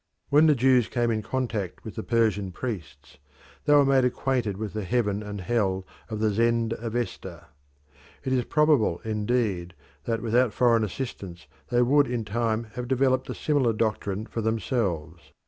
When 0.29 0.47
the 0.47 0.55
Jews 0.55 0.87
came 0.87 1.11
in 1.11 1.21
contact 1.21 1.83
with 1.83 1.93
the 1.93 2.01
Persian 2.01 2.51
priests 2.51 3.19
they 3.65 3.73
were 3.75 3.85
made 3.85 4.03
acquainted 4.03 4.57
with 4.57 4.73
the 4.73 4.83
heaven 4.83 5.21
and 5.21 5.41
hell 5.41 5.85
of 6.09 6.19
the 6.19 6.31
Zend 6.31 6.73
Avesta. 6.79 7.45
It 8.23 8.33
is 8.33 8.45
probable, 8.45 8.99
indeed, 9.05 9.75
that 10.05 10.23
without 10.23 10.53
foreign 10.53 10.83
assistance 10.83 11.45
they 11.69 11.83
would 11.83 12.07
in 12.07 12.25
time 12.25 12.63
have 12.73 12.87
developed 12.87 13.29
a 13.29 13.35
similar 13.35 13.73
doctrine 13.73 14.25
for 14.25 14.41
themselves. 14.41 15.33